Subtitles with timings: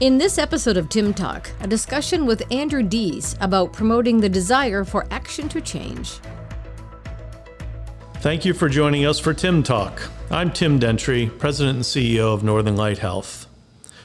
[0.00, 4.82] In this episode of Tim Talk, a discussion with Andrew Dees about promoting the desire
[4.82, 6.20] for action to change.
[8.14, 10.08] Thank you for joining us for Tim Talk.
[10.30, 13.46] I'm Tim Dentry, President and CEO of Northern Light Health.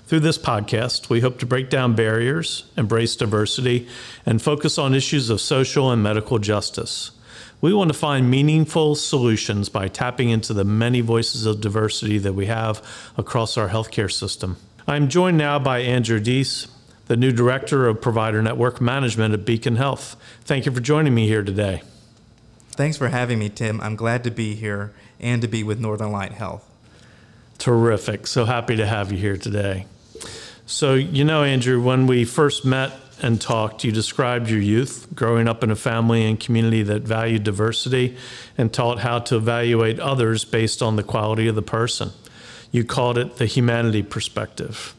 [0.05, 3.87] Through this podcast, we hope to break down barriers, embrace diversity,
[4.25, 7.11] and focus on issues of social and medical justice.
[7.61, 12.33] We want to find meaningful solutions by tapping into the many voices of diversity that
[12.33, 12.85] we have
[13.15, 14.57] across our healthcare system.
[14.87, 16.67] I'm joined now by Andrew Dees,
[17.07, 20.15] the new Director of Provider Network Management at Beacon Health.
[20.41, 21.81] Thank you for joining me here today.
[22.69, 23.81] Thanks for having me, Tim.
[23.81, 26.69] I'm glad to be here and to be with Northern Light Health.
[27.57, 28.27] Terrific.
[28.27, 29.87] So happy to have you here today.
[30.67, 35.47] So, you know, Andrew, when we first met and talked, you described your youth growing
[35.47, 38.17] up in a family and community that valued diversity
[38.55, 42.11] and taught how to evaluate others based on the quality of the person.
[42.71, 44.93] You called it the humanity perspective.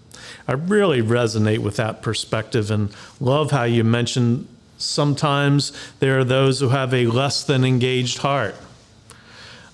[0.49, 6.61] I really resonate with that perspective and love how you mentioned sometimes there are those
[6.61, 8.55] who have a less than engaged heart.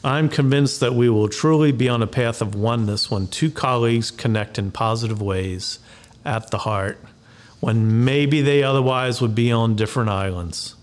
[0.04, 4.10] I'm convinced that we will truly be on a path of oneness when two colleagues
[4.10, 5.78] connect in positive ways
[6.24, 6.98] at the heart,
[7.60, 10.74] when maybe they otherwise would be on different islands.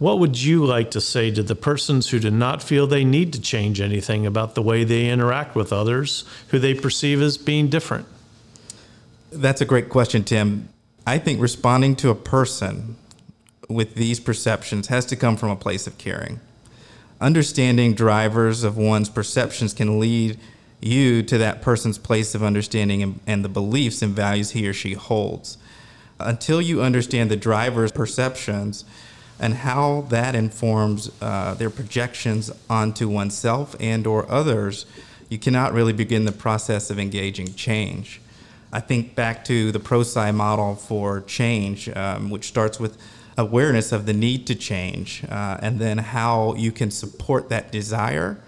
[0.00, 3.34] What would you like to say to the persons who do not feel they need
[3.34, 7.68] to change anything about the way they interact with others who they perceive as being
[7.68, 8.06] different?
[9.30, 10.70] That's a great question, Tim.
[11.06, 12.96] I think responding to a person
[13.68, 16.40] with these perceptions has to come from a place of caring.
[17.20, 20.38] Understanding drivers of one's perceptions can lead
[20.80, 24.72] you to that person's place of understanding and, and, the beliefs and values he or
[24.72, 25.58] she holds.
[26.18, 28.86] Until you understand the driver's perceptions
[29.40, 34.84] and how that informs uh, their projections onto oneself and or others,
[35.30, 38.20] you cannot really begin the process of engaging change.
[38.72, 42.98] I think back to the ProSci model for change, um, which starts with
[43.38, 48.38] awareness of the need to change uh, and then how you can support that desire,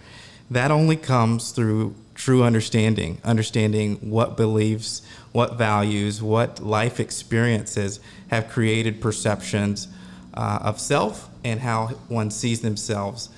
[0.50, 5.00] that only comes through true understanding, understanding what beliefs,
[5.33, 7.99] what values, what life experiences
[8.31, 9.89] have created perceptions
[10.34, 13.28] uh, of self and how one sees themselves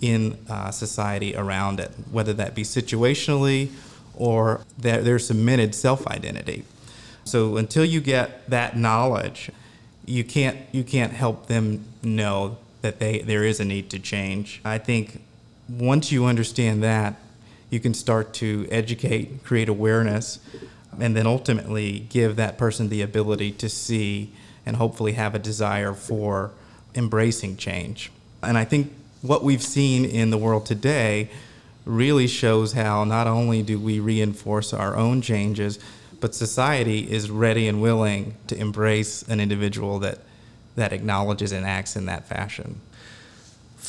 [0.00, 3.70] in uh, society around it, whether that be situationally
[4.16, 6.64] or their, their cemented self identity.
[7.24, 9.50] So until you get that knowledge,
[10.04, 14.60] you can't you can't help them know that they there is a need to change.
[14.64, 15.22] I think
[15.68, 17.16] once you understand that,
[17.70, 20.38] you can start to educate, create awareness,
[21.00, 24.32] and then ultimately give that person the ability to see
[24.66, 26.50] and hopefully have a desire for
[26.94, 28.10] embracing change.
[28.42, 28.92] And I think
[29.22, 31.30] what we've seen in the world today
[31.84, 35.78] really shows how not only do we reinforce our own changes,
[36.20, 40.18] but society is ready and willing to embrace an individual that
[40.76, 42.80] that acknowledges and acts in that fashion.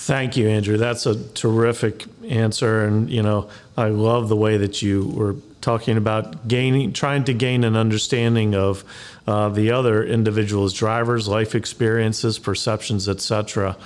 [0.06, 0.78] Thank you, Andrew.
[0.78, 5.98] That's a terrific answer, and you know I love the way that you were talking
[5.98, 8.84] about gaining, trying to gain an understanding of
[9.26, 13.78] uh, the other individuals' drivers, life experiences, perceptions, etc.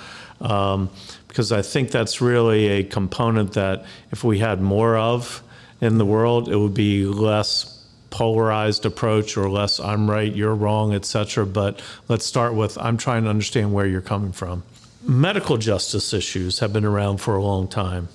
[0.42, 0.90] Um,
[1.26, 5.42] because I think that's really a component that if we had more of
[5.80, 10.92] in the world, it would be less polarized approach or less I'm right, you're wrong,
[10.92, 11.46] etc.
[11.46, 14.64] But let's start with I'm trying to understand where you're coming from.
[15.02, 18.08] Medical justice issues have been around for a long time,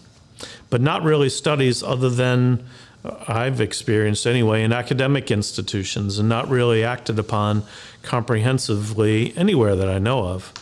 [0.69, 2.63] but not really studies other than
[3.03, 7.63] uh, I've experienced anyway in academic institutions and not really acted upon
[8.03, 10.53] comprehensively anywhere that I know of.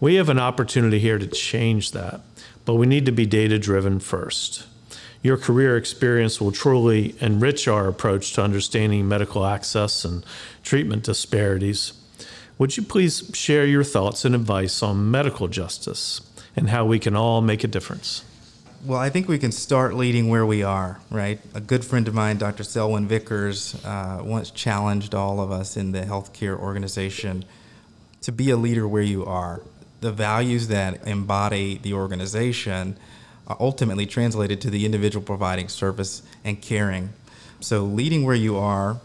[0.00, 2.22] We have an opportunity here to change that,
[2.64, 4.66] but we need to be data driven first.
[5.22, 10.24] Your career experience will truly enrich our approach to understanding medical access and
[10.62, 11.92] treatment disparities.
[12.58, 16.20] Would you please share your thoughts and advice on medical justice
[16.56, 18.24] and how we can all make a difference?
[18.84, 21.40] Well, I think we can start leading where we are, right?
[21.54, 22.64] A good friend of mine, Dr.
[22.64, 27.44] Selwyn Vickers, uh, once challenged all of us in the healthcare organization
[28.22, 29.62] to be a leader where you are
[30.00, 32.96] the values that embody the organization
[33.46, 37.10] are ultimately translated to the individual providing service and caring.
[37.60, 39.00] So, leading where you are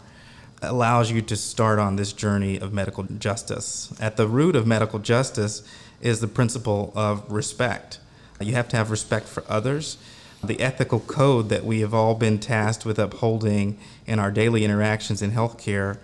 [0.68, 3.92] allows you to start on this journey of medical justice.
[4.00, 5.62] At the root of medical justice
[6.00, 7.98] is the principle of respect.
[8.40, 9.96] You have to have respect for others.
[10.42, 15.22] The ethical code that we have all been tasked with upholding in our daily interactions
[15.22, 15.98] in healthcare,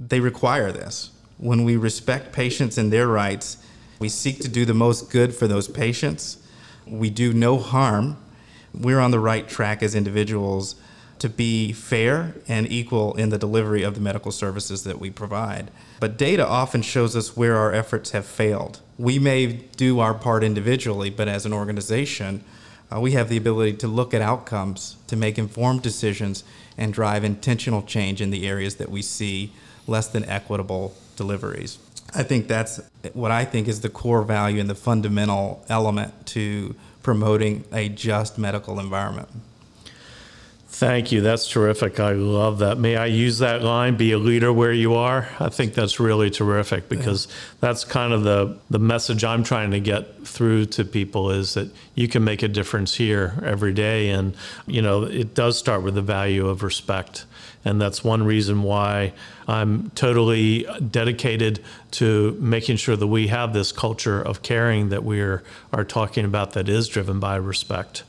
[0.00, 1.10] they require this.
[1.36, 3.58] When we respect patients and their rights,
[3.98, 6.38] we seek to do the most good for those patients.
[6.86, 8.16] We do no harm.
[8.72, 10.76] We're on the right track as individuals
[11.18, 15.70] to be fair and equal in the delivery of the medical services that we provide.
[16.00, 18.80] But data often shows us where our efforts have failed.
[18.98, 19.46] We may
[19.76, 22.44] do our part individually, but as an organization,
[22.94, 26.44] uh, we have the ability to look at outcomes, to make informed decisions,
[26.76, 29.52] and drive intentional change in the areas that we see
[29.86, 31.78] less than equitable deliveries.
[32.14, 32.80] I think that's
[33.12, 38.38] what I think is the core value and the fundamental element to promoting a just
[38.38, 39.28] medical environment.
[40.74, 41.20] Thank you.
[41.20, 42.00] That's terrific.
[42.00, 42.78] I love that.
[42.78, 43.96] May I use that line?
[43.96, 45.28] Be a leader where you are.
[45.38, 47.32] I think that's really terrific because yeah.
[47.60, 51.70] that's kind of the the message I'm trying to get through to people is that
[51.94, 54.34] you can make a difference here every day, and
[54.66, 57.24] you know it does start with the value of respect,
[57.64, 59.12] and that's one reason why
[59.46, 61.62] I'm totally dedicated
[61.92, 66.24] to making sure that we have this culture of caring that we are, are talking
[66.24, 68.02] about that is driven by respect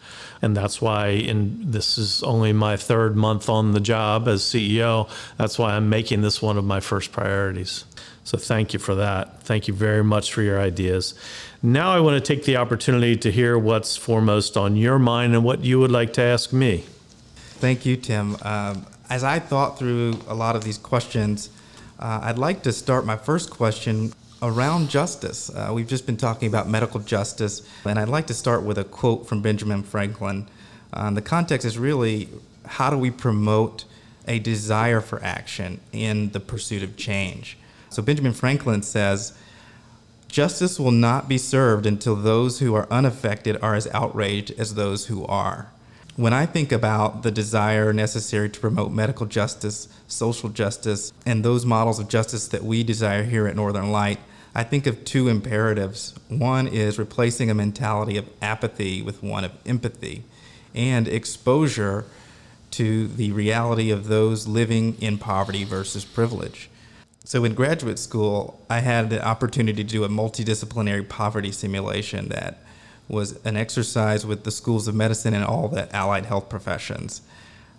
[0.45, 5.09] and that's why in this is only my third month on the job as CEO.
[5.37, 7.83] That's why I'm making this one of my first priorities.
[8.23, 9.41] So thank you for that.
[9.41, 11.15] Thank you very much for your ideas.
[11.63, 15.43] Now I want to take the opportunity to hear what's foremost on your mind and
[15.43, 16.83] what you would like to ask me.
[17.57, 18.37] Thank you, Tim.
[18.43, 21.49] Um, as I thought through a lot of these questions,
[21.97, 24.13] uh, I'd like to start my first question
[24.45, 25.49] around justice.
[25.49, 28.83] Uh, we've just been talking about medical justice, and I'd like to start with a
[28.83, 30.47] quote from Benjamin Franklin.
[30.93, 32.29] Uh, the context is really
[32.65, 33.85] how do we promote
[34.27, 37.57] a desire for action in the pursuit of change?
[37.89, 39.37] So Benjamin Franklin says,
[40.27, 45.05] Justice will not be served until those who are unaffected are as outraged as those
[45.07, 45.71] who are.
[46.17, 51.65] When I think about the desire necessary to promote medical justice, social justice, and those
[51.65, 54.19] models of justice that we desire here at Northern Light,
[54.57, 56.15] I think of two imperatives.
[56.29, 60.23] One is replacing a mentality of apathy with one of empathy
[60.73, 62.05] and exposure
[62.71, 66.69] to the reality of those living in poverty versus privilege.
[67.25, 72.59] So, in graduate school, I had the opportunity to do a multidisciplinary poverty simulation that
[73.09, 77.21] was an exercise with the schools of medicine and all the allied health professions.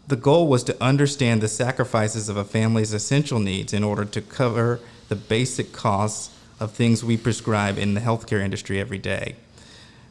[0.09, 4.21] The goal was to understand the sacrifices of a family's essential needs in order to
[4.21, 9.37] cover the basic costs of things we prescribe in the healthcare industry every day.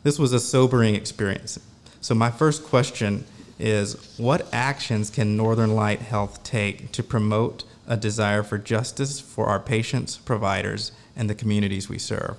[0.03, 1.59] This was a sobering experience.
[2.01, 3.25] So, my first question
[3.57, 9.47] is What actions can Northern Light Health take to promote a desire for justice for
[9.47, 12.37] our patients, providers, and the communities we serve?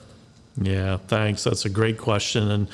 [0.60, 1.44] Yeah, thanks.
[1.44, 2.50] That's a great question.
[2.50, 2.70] And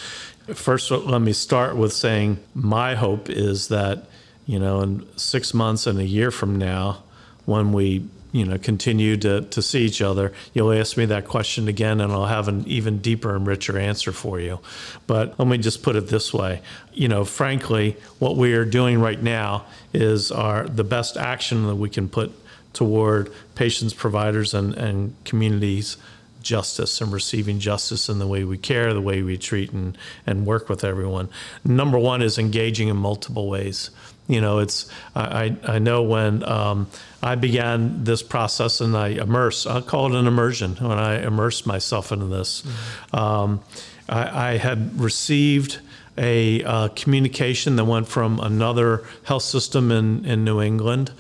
[0.57, 4.05] first, let me start with saying my hope is that,
[4.47, 7.03] you know, in six months and a year from now,
[7.45, 11.69] when we you know continue to, to see each other you'll ask me that question
[11.69, 14.59] again and i'll have an even deeper and richer answer for you
[15.07, 16.61] but let me just put it this way
[16.93, 21.77] you know frankly what we are doing right now is our the best action that
[21.77, 22.33] we can put
[22.73, 25.99] toward patients providers and, and communities
[26.43, 29.97] justice and receiving justice in the way we care, the way we treat and,
[30.27, 31.29] and work with everyone.
[31.65, 33.91] Number one is engaging in multiple ways.
[34.29, 36.89] You know, it's I, I know when um,
[37.23, 41.67] I began this process and I immerse, I'll call it an immersion when I immersed
[41.67, 42.63] myself into this.
[42.63, 43.17] Mm-hmm.
[43.17, 43.61] Um,
[44.09, 45.81] I, I, had received
[46.17, 51.13] a uh, communication that went from another health system in, in New England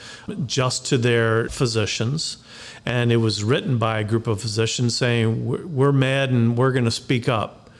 [0.46, 2.38] just to their physicians
[2.84, 6.84] and it was written by a group of physicians saying, We're mad and we're going
[6.84, 7.70] to speak up.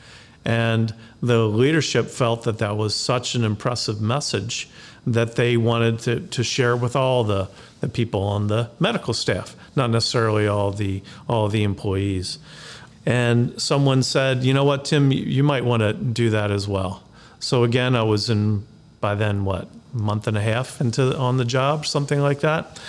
[0.45, 4.69] And the leadership felt that that was such an impressive message
[5.05, 7.49] that they wanted to, to share with all the,
[7.81, 12.39] the people on the medical staff, not necessarily all the, all the employees.
[13.05, 16.67] And someone said, You know what, Tim, you, you might want to do that as
[16.67, 17.03] well.
[17.39, 18.65] So again, I was in,
[19.01, 22.79] by then, what, month and a half into on the job, something like that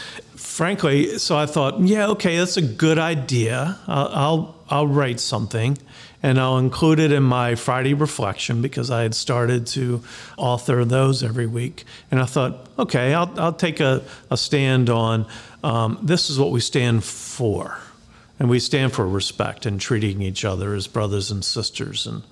[0.54, 3.76] frankly, so I thought, yeah, okay, that's a good idea.
[3.88, 5.76] I'll, I'll, I'll write something
[6.23, 10.02] and I'll include it in my Friday reflection because I had started to
[10.38, 11.84] author those every week.
[12.11, 15.26] And I thought, okay, I'll, I'll take a, a stand on
[15.64, 17.78] um, this is what we stand for.
[18.38, 22.06] And we stand for respect and treating each other as brothers and sisters.
[22.06, 22.23] And,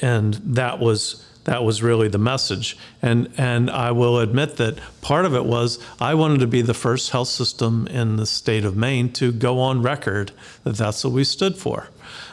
[0.00, 2.76] and that was that was really the message.
[3.00, 6.74] And and I will admit that part of it was I wanted to be the
[6.74, 10.32] first health system in the state of Maine to go on record
[10.64, 11.88] that that's what we stood for.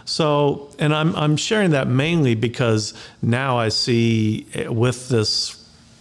[0.06, 5.56] So, and I'm I'm sharing that mainly because now I see eh, with this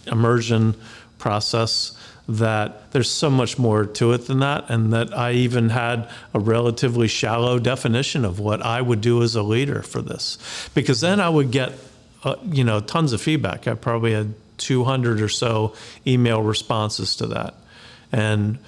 [0.07, 0.75] immersion
[1.17, 1.95] process
[2.27, 6.39] that there's so much more to it than that, and that I even had a
[6.39, 10.37] relatively shallow definition of what I would do as a leader for this.
[10.75, 11.73] Because then I would get
[12.23, 13.67] uh, you know, tons of feedback.
[13.67, 15.73] I probably had 200 or so
[16.05, 17.55] email responses to that.
[18.11, 18.59] And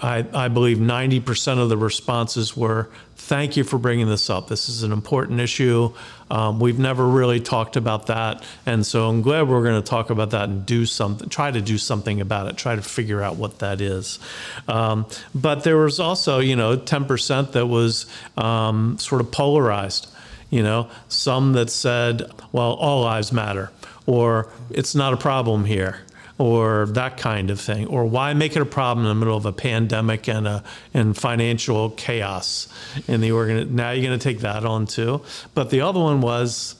[0.00, 4.48] I, I believe 90% of the responses were, Thank you for bringing this up.
[4.48, 5.92] This is an important issue.
[6.30, 8.42] Um, we've never really talked about that.
[8.64, 11.60] And so I'm glad we're going to talk about that and do something, try to
[11.60, 14.18] do something about it, try to figure out what that is.
[14.66, 18.06] Um, but there was also, you know, 10% that was
[18.38, 20.06] um, sort of polarized.
[20.50, 23.70] You know, some that said, well, all lives matter,
[24.06, 26.00] or it's not a problem here
[26.38, 29.44] or that kind of thing, or why make it a problem in the middle of
[29.44, 30.62] a pandemic and a
[30.94, 32.68] and financial chaos
[33.08, 33.74] in the organ?
[33.74, 35.22] Now you're going to take that on too.
[35.54, 36.76] But the other one was,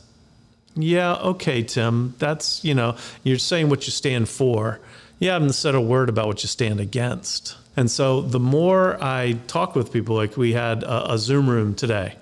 [0.76, 4.80] yeah, okay, Tim, that's you know you're saying what you stand for.
[5.18, 7.56] You haven't said a word about what you stand against.
[7.76, 11.74] And so the more I talk with people, like we had a, a Zoom room
[11.74, 12.14] today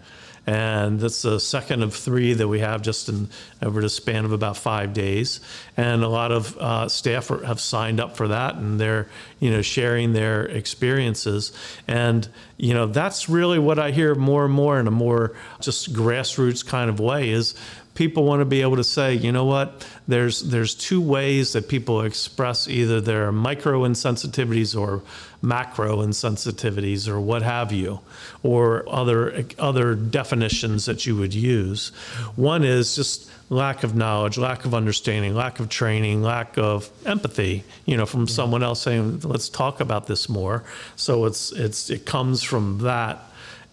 [0.47, 3.29] and that's the second of three that we have just in
[3.61, 5.41] over the span of about five days.
[5.76, 9.09] And a lot of uh, staff are, have signed up for that, and they're
[9.41, 11.53] you know sharing their experiences.
[11.88, 15.93] And you know that's really what I hear more and more in a more just
[15.93, 17.55] grassroots kind of way is
[17.97, 21.69] people want to be able to say, you know what, there's there's two ways that
[21.69, 25.03] people express either their micro insensitivities or
[25.43, 28.00] macro insensitivities or what have you,
[28.43, 31.88] or other other definitions that you would use.
[32.37, 37.65] One is just lack of knowledge, lack of understanding, lack of training, lack of empathy,
[37.85, 40.65] you know, from someone else saying, let's talk about this more.
[40.97, 43.23] So it's it's it comes from that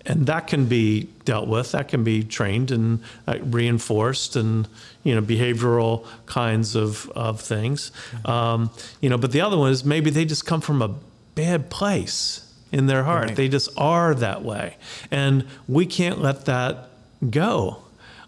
[0.06, 1.72] and that can be dealt with.
[1.72, 4.68] That can be trained and uh, reinforced, and
[5.04, 7.92] you know behavioral kinds of of things.
[8.26, 10.96] Um, you know, but the other one is maybe they just come from a
[11.36, 13.28] bad place in their heart.
[13.28, 13.36] Right.
[13.36, 14.78] They just are that way,
[15.10, 16.90] and we can't let that
[17.30, 17.84] go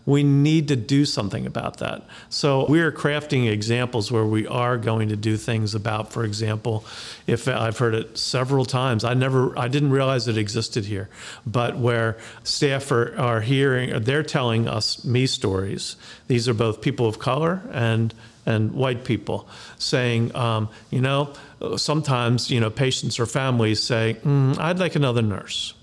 [0.06, 2.04] we need to do something about that.
[2.30, 6.86] So we are crafting examples where we are going to do things about, for example,
[7.26, 11.10] if I've heard it several times, I never, I didn't realize it existed here,
[11.46, 15.96] but where staff are, are hearing, they're telling us me stories.
[16.28, 18.14] These are both people of color and
[18.48, 21.34] and white people saying, um, you know,
[21.78, 25.74] sometimes you know patients or families say, mm, I'd like another nurse,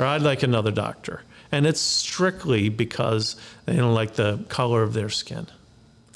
[0.00, 4.94] or I'd like another doctor and it's strictly because they don't like the color of
[4.94, 5.46] their skin.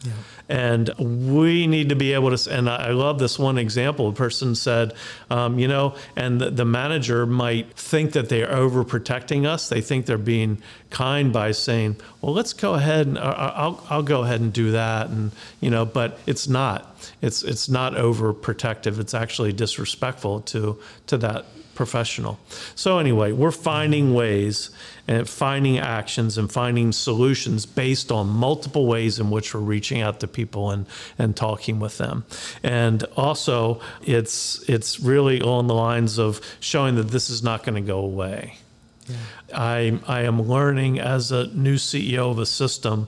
[0.04, 0.12] Yeah.
[0.48, 0.90] And
[1.34, 4.08] we need to be able to, and I love this one example.
[4.08, 4.92] A person said,
[5.30, 9.68] um, you know, and the, the, manager might think that they're overprotecting us.
[9.68, 13.86] They think they're being kind by saying, well, let's go ahead and uh, uh, I'll,
[13.90, 15.08] I'll go ahead and do that.
[15.08, 16.94] And, you know, but it's not.
[17.20, 19.00] It's, it's not overprotective.
[19.00, 20.78] It's actually disrespectful to,
[21.08, 22.40] to that professional.
[22.74, 24.70] So, anyway, we're finding ways
[25.06, 30.18] and finding actions and finding solutions based on multiple ways in which we're reaching out
[30.20, 30.86] to people and,
[31.18, 32.24] and talking with them.
[32.64, 37.76] And also, it's, it's really on the lines of showing that this is not going
[37.76, 38.58] to go away.
[39.06, 39.16] Yeah.
[39.54, 43.06] I, I am learning as a new CEO of a system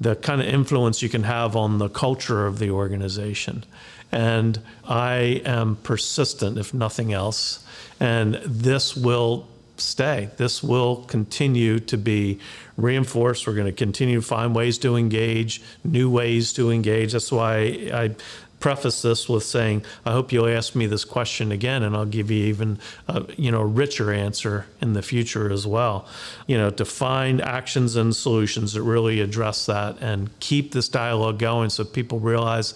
[0.00, 3.64] the kind of influence you can have on the culture of the organization.
[4.12, 7.64] And I am persistent, if nothing else.
[8.00, 10.30] And this will stay.
[10.36, 12.38] This will continue to be
[12.76, 13.46] reinforced.
[13.46, 17.12] We're going to continue to find ways to engage, new ways to engage.
[17.12, 18.14] That's why I
[18.60, 22.30] preface this with saying, I hope you'll ask me this question again, and I'll give
[22.30, 26.06] you even a, you know richer answer in the future as well.
[26.46, 31.38] You know, to find actions and solutions that really address that and keep this dialogue
[31.38, 32.74] going, so people realize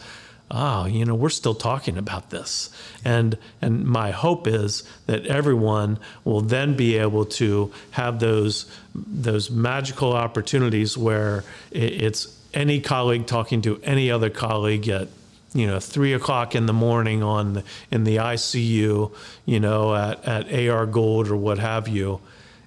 [0.50, 2.70] oh, you know, we're still talking about this.
[3.04, 9.50] And and my hope is that everyone will then be able to have those those
[9.50, 15.08] magical opportunities where it's any colleague talking to any other colleague at
[15.52, 19.12] you know three o'clock in the morning on the, in the ICU,
[19.46, 22.20] you know, at, at AR Gould or what have you.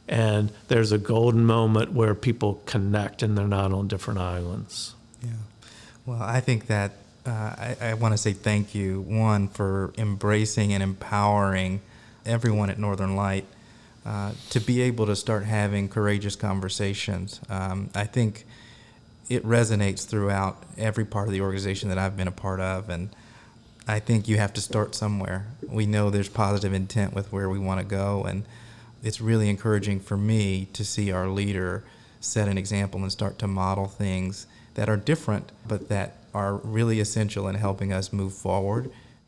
[0.10, 4.96] And there's a golden moment where people connect and they're not on different islands.
[5.22, 5.32] Yeah.
[6.06, 6.94] Well, I think that
[7.28, 11.82] uh, I, I want to say thank you, one, for embracing and empowering
[12.26, 13.46] everyone at Northern Light
[14.06, 17.42] uh, to be able to start having courageous conversations.
[17.50, 18.46] Um, I think
[19.28, 23.10] it resonates throughout every part of the organization that I've been a part of, and
[23.86, 25.48] I think you have to start somewhere.
[25.68, 28.46] We know there's positive intent with where we want to go, and
[29.04, 31.84] it's really encouraging for me to see our leader
[32.22, 37.00] set an example and start to model things that are different, but that are really
[37.00, 38.84] essential in helping us move forward,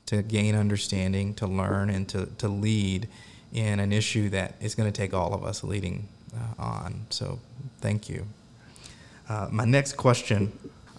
[0.06, 3.08] to gain understanding, to learn, and to, to lead
[3.54, 7.06] in an issue that is going to take all of us leading uh, on.
[7.10, 7.40] So,
[7.82, 8.26] thank you.
[9.28, 10.52] Uh, my next question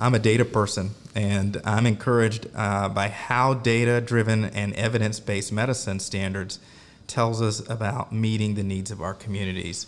[0.02, 6.58] I'm a data person, and I'm encouraged uh, by how data-driven and evidence-based medicine standards
[7.06, 9.86] tells us about meeting the needs of our communities.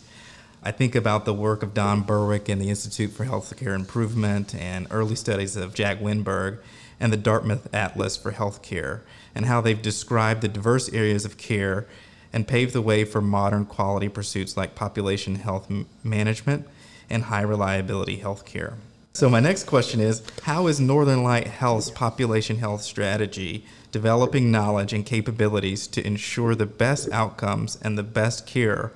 [0.65, 4.87] I think about the work of Don Berwick and the Institute for Healthcare Improvement and
[4.93, 6.59] early studies of Jack Wennberg
[7.01, 9.01] and the Dartmouth Atlas for Healthcare
[9.35, 11.89] and how they've described the diverse areas of care
[12.33, 16.69] and paved the way for modern quality pursuits like population health m- management
[17.11, 18.75] and high reliability healthcare.
[19.15, 24.93] So, my next question is How is Northern Light Health's population health strategy developing knowledge
[24.93, 28.93] and capabilities to ensure the best outcomes and the best care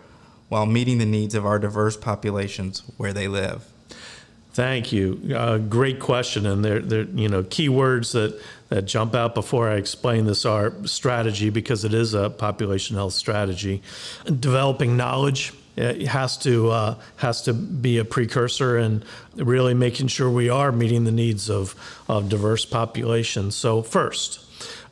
[0.49, 3.65] while meeting the needs of our diverse populations where they live?
[4.53, 5.35] Thank you.
[5.37, 9.69] Uh, great question, and there, there, you know, key words that that jump out before
[9.69, 13.83] I explain this are strategy because it is a population health strategy.
[14.25, 20.31] Developing knowledge it has to uh, has to be a precursor and really making sure
[20.31, 21.75] we are meeting the needs of
[22.09, 23.55] of diverse populations.
[23.55, 24.46] So first,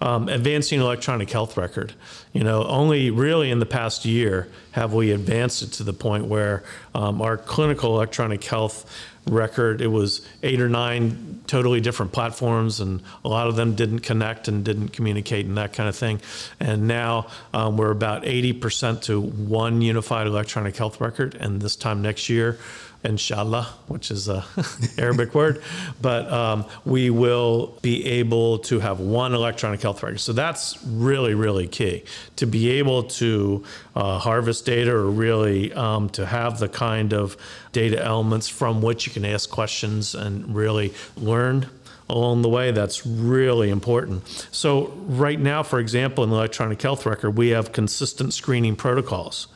[0.04, 1.94] um, advancing electronic health record.
[2.34, 6.26] You know, only really in the past year have we advanced it to the point
[6.26, 6.62] where
[6.94, 8.88] um, our clinical electronic health
[9.26, 9.80] record.
[9.80, 14.48] It was eight or nine totally different platforms, and a lot of them didn't connect
[14.48, 16.20] and didn't communicate and that kind of thing.
[16.60, 21.36] And now um, we're about 80% to one unified electronic health record.
[21.36, 22.58] And this time next year,
[23.04, 24.44] inshallah, which is a
[24.98, 25.62] Arabic word,
[26.00, 30.20] but um, we will be able to have one electronic health record.
[30.20, 32.04] So that's really, really key
[32.36, 37.36] to be able to uh, harvest data or really um, to have the kind of
[37.72, 41.66] data elements from which you can ask questions and really learn
[42.08, 42.70] along the way.
[42.70, 44.26] That's really important.
[44.50, 49.48] So, right now, for example, in the electronic health record, we have consistent screening protocols.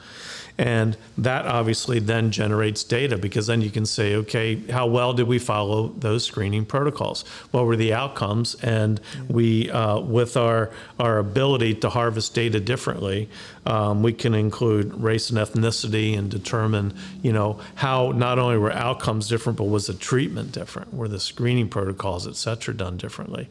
[0.59, 5.29] And that obviously then generates data because then you can say, okay, how well did
[5.29, 7.23] we follow those screening protocols?
[7.53, 8.57] What were the outcomes?
[8.57, 13.29] And we, uh, with our, our ability to harvest data differently,
[13.67, 18.73] um, we can include race and ethnicity and determine, you know, how not only were
[18.73, 20.93] outcomes different, but was the treatment different?
[20.93, 23.49] Were the screening protocols, et cetera, done differently?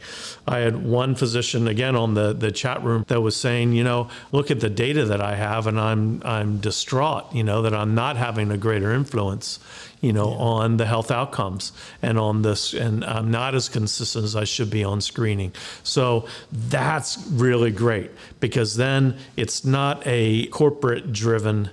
[0.48, 4.10] I had one physician again on the, the chat room that was saying, you know,
[4.32, 6.58] look at the data that I have and I'm I'm
[6.98, 9.60] distraught, you know, that I'm not having a greater influence
[10.00, 10.38] you know, yeah.
[10.38, 11.72] on the health outcomes
[12.04, 15.54] and on this, and I'm not as consistent as I should be on screening.
[15.82, 21.72] So that's really great because then it's not a corporate driven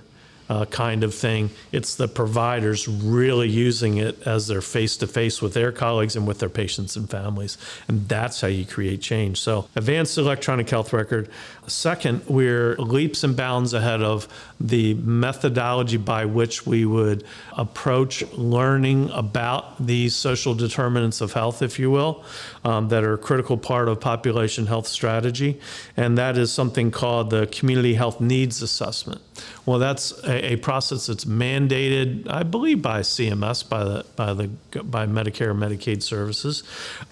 [0.49, 1.49] uh, kind of thing.
[1.71, 6.27] It's the providers really using it as their face to face with their colleagues and
[6.27, 7.57] with their patients and families.
[7.87, 9.39] And that's how you create change.
[9.39, 11.29] So, advanced electronic health record.
[11.67, 14.27] Second, we're leaps and bounds ahead of
[14.59, 17.23] the methodology by which we would
[17.57, 22.23] approach learning about these social determinants of health, if you will,
[22.63, 25.59] um, that are a critical part of population health strategy.
[25.97, 29.21] And that is something called the Community Health Needs Assessment.
[29.65, 34.47] Well, that's a, a, process that's mandated, I believe, by CMS, by the by the
[34.81, 36.63] by Medicare and Medicaid services,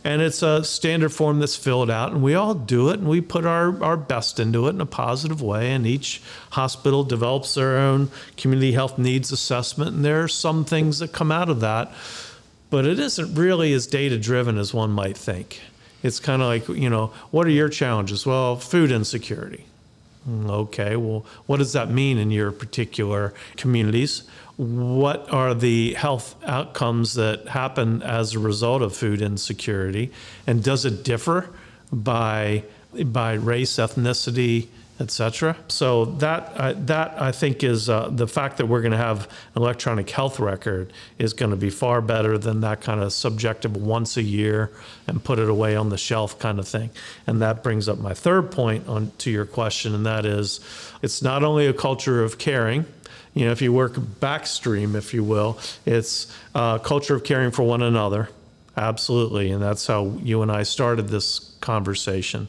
[0.03, 3.21] and it's a standard form that's filled out, and we all do it, and we
[3.21, 7.77] put our our best into it in a positive way, and each hospital develops their
[7.77, 11.91] own community health needs assessment, and there are some things that come out of that,
[12.69, 15.59] but it isn't really as data driven as one might think.
[16.03, 18.25] It's kind of like, you know, what are your challenges?
[18.25, 19.65] Well, food insecurity
[20.29, 24.23] Mm, okay, well, what does that mean in your particular communities?
[24.55, 30.11] What are the health outcomes that happen as a result of food insecurity?
[30.47, 31.49] And does it differ
[31.91, 34.67] by, by race, ethnicity,
[34.99, 35.57] etc.
[35.67, 39.27] So that uh, that I think is uh, the fact that we're going to have
[39.55, 43.75] an electronic health record is going to be far better than that kind of subjective
[43.75, 44.71] once a year
[45.07, 46.91] and put it away on the shelf kind of thing.
[47.25, 50.59] And that brings up my third point on to your question, and that is,
[51.01, 52.85] it's not only a culture of caring.
[53.33, 57.63] You know, if you work backstream, if you will, it's a culture of caring for
[57.63, 58.29] one another.
[58.77, 62.47] Absolutely, and that's how you and I started this conversation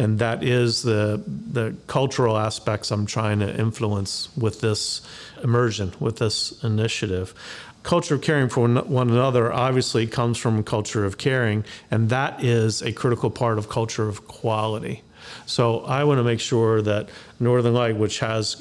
[0.00, 5.02] and that is the the cultural aspects I'm trying to influence with this
[5.44, 7.34] immersion, with this initiative.
[7.82, 12.82] Culture of caring for one another obviously comes from culture of caring, and that is
[12.82, 15.02] a critical part of culture of quality.
[15.44, 18.54] So I want to make sure that Northern Light, which has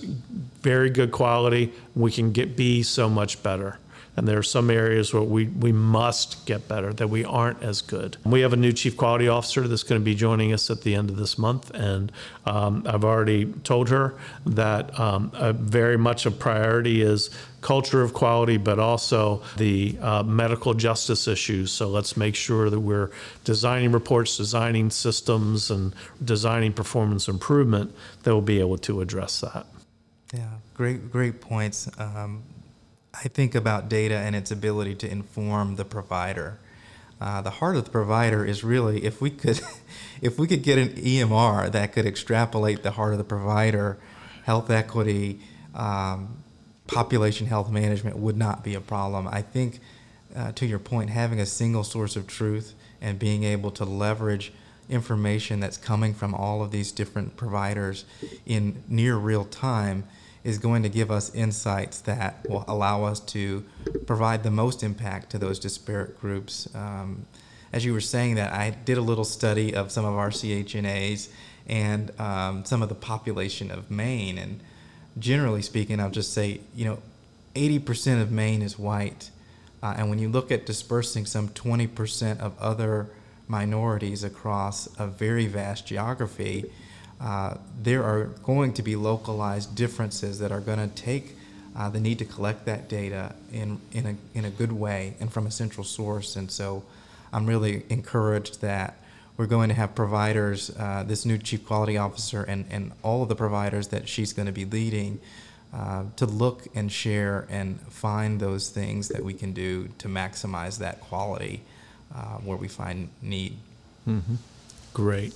[0.61, 3.79] very good quality, we can get be so much better.
[4.19, 7.81] And there are some areas where we, we must get better, that we aren't as
[7.81, 8.17] good.
[8.25, 10.93] We have a new chief quality officer that's going to be joining us at the
[10.93, 12.11] end of this month, and
[12.45, 17.29] um, I've already told her that um, very much a priority is
[17.61, 21.71] culture of quality, but also the uh, medical justice issues.
[21.71, 23.11] So let's make sure that we're
[23.45, 29.65] designing reports, designing systems, and designing performance improvement that will be able to address that.
[30.33, 31.89] Yeah, great, great points.
[31.97, 32.43] Um,
[33.13, 36.59] I think about data and its ability to inform the provider.
[37.19, 39.59] Uh, the heart of the provider is really if we could,
[40.21, 43.97] if we could get an EMR that could extrapolate the heart of the provider,
[44.43, 45.39] health equity,
[45.75, 46.37] um,
[46.87, 49.27] population health management would not be a problem.
[49.27, 49.79] I think,
[50.35, 54.53] uh, to your point, having a single source of truth and being able to leverage
[54.89, 58.05] information that's coming from all of these different providers
[58.45, 60.03] in near real time
[60.43, 63.63] is going to give us insights that will allow us to
[64.05, 66.67] provide the most impact to those disparate groups.
[66.73, 67.25] Um,
[67.71, 71.29] as you were saying that, I did a little study of some of our CHNAs
[71.67, 74.37] and um, some of the population of Maine.
[74.37, 74.59] And
[75.19, 76.99] generally speaking, I'll just say, you know,
[77.55, 79.29] 80% of Maine is white.
[79.83, 83.09] Uh, and when you look at dispersing some 20% of other
[83.47, 86.71] minorities across a very vast geography,
[87.21, 91.35] uh, there are going to be localized differences that are going to take
[91.75, 95.31] uh, the need to collect that data in, in, a, in a good way and
[95.31, 96.35] from a central source.
[96.35, 96.83] And so
[97.31, 98.97] I'm really encouraged that
[99.37, 103.29] we're going to have providers, uh, this new chief quality officer, and, and all of
[103.29, 105.19] the providers that she's going to be leading.
[105.71, 110.79] Uh, to look and share and find those things that we can do to maximize
[110.79, 111.61] that quality
[112.11, 113.55] uh, where we find need.
[114.07, 114.33] Mm-hmm.
[114.95, 115.31] Great.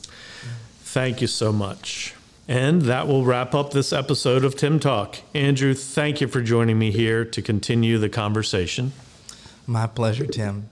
[0.93, 2.13] Thank you so much.
[2.47, 5.17] And that will wrap up this episode of Tim Talk.
[5.33, 8.91] Andrew, thank you for joining me here to continue the conversation.
[9.65, 10.69] My pleasure, Tim.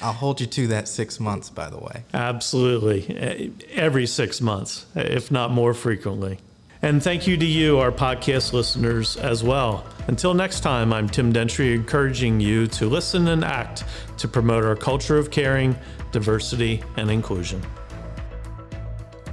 [0.00, 2.04] I'll hold you to that six months, by the way.
[2.14, 3.52] Absolutely.
[3.72, 6.38] Every six months, if not more frequently.
[6.80, 9.84] And thank you to you, our podcast listeners, as well.
[10.06, 13.84] Until next time, I'm Tim Dentry, encouraging you to listen and act
[14.16, 15.76] to promote our culture of caring,
[16.10, 17.60] diversity, and inclusion.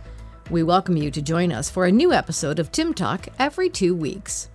[0.50, 3.96] We welcome you to join us for a new episode of Tim Talk every 2
[3.96, 4.50] weeks.